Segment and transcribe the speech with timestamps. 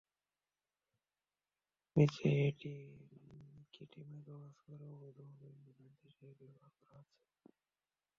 [1.95, 2.71] নিশ্চয়ই এটি
[3.73, 7.49] কেটে মাইক্রোবাস করে অবৈধভাবে অ্যাম্বুলেন্স হিসেবে ব্যবহার করা হচ্ছে।